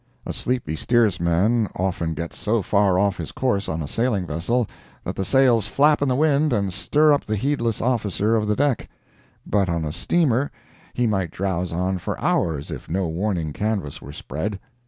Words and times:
A 0.25 0.33
sleepy 0.33 0.75
steersman 0.75 1.69
often 1.75 2.15
gets 2.15 2.35
so 2.35 2.63
far 2.63 2.97
off 2.97 3.17
his 3.17 3.31
course 3.31 3.69
on 3.69 3.83
a 3.83 3.87
sailing 3.87 4.25
vessel 4.25 4.67
that 5.03 5.15
the 5.15 5.23
sails 5.23 5.67
flap 5.67 6.01
in 6.01 6.07
the 6.07 6.15
wind 6.15 6.51
and 6.51 6.73
stir 6.73 7.13
up 7.13 7.23
the 7.23 7.35
heedless 7.35 7.81
officer 7.83 8.35
of 8.35 8.47
the 8.47 8.55
deck—but 8.55 9.69
on 9.69 9.85
a 9.85 9.91
steamer 9.91 10.49
he 10.95 11.05
might 11.05 11.29
drowse 11.29 11.71
on 11.71 11.99
for 11.99 12.19
hours 12.19 12.71
if 12.71 12.89
no 12.89 13.05
warning 13.07 13.53
canvas 13.53 14.01
were 14.01 14.11
spread. 14.11 14.59